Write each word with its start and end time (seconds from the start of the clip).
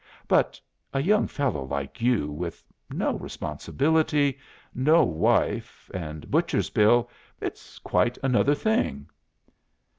But 0.27 0.59
a 0.95 0.99
young 0.99 1.27
fellow 1.27 1.63
like 1.63 2.01
you 2.01 2.31
with 2.31 2.63
no 2.89 3.13
responsibility, 3.19 4.39
no 4.73 5.03
wife, 5.03 5.91
and 5.93 6.31
butcher's 6.31 6.71
bill 6.71 7.07
it's 7.39 7.77
quite 7.77 8.17
another 8.23 8.55
thing! 8.55 9.05